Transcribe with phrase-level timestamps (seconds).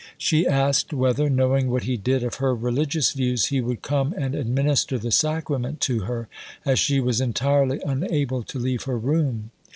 [0.17, 4.33] She asked whether, knowing what he did of her religious views, he would come and
[4.33, 6.27] administer the Sacrament to her,
[6.65, 9.51] as she was entirely unable to leave her room.